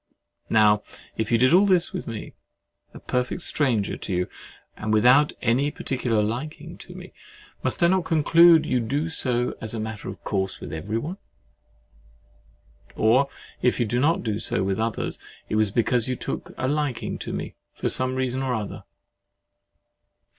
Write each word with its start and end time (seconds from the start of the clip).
Now 0.49 0.81
if 1.15 1.31
you 1.31 1.37
did 1.37 1.53
all 1.53 1.67
this 1.67 1.93
with 1.93 2.07
me, 2.07 2.33
a 2.91 2.99
perfect 2.99 3.43
stranger 3.43 3.95
to 3.97 4.11
you, 4.11 4.27
and 4.75 4.91
without 4.91 5.31
any 5.43 5.69
particular 5.69 6.23
liking 6.23 6.75
to 6.79 6.95
me, 6.95 7.13
must 7.61 7.83
I 7.83 7.87
not 7.87 8.05
conclude 8.05 8.65
you 8.65 8.79
do 8.79 9.09
so 9.09 9.53
as 9.61 9.75
a 9.75 9.79
matter 9.79 10.09
of 10.09 10.23
course 10.23 10.59
with 10.59 10.73
everyone?—Or, 10.73 13.29
if 13.61 13.79
you 13.79 13.85
do 13.85 13.99
not 13.99 14.23
do 14.23 14.39
so 14.39 14.63
with 14.63 14.79
others, 14.79 15.19
it 15.49 15.55
was 15.55 15.69
because 15.69 16.07
you 16.07 16.15
took 16.15 16.49
a 16.57 16.67
liking 16.67 17.19
to 17.19 17.31
me 17.31 17.53
for 17.75 17.87
some 17.87 18.15
reason 18.15 18.41
or 18.41 18.55
other. 18.55 18.85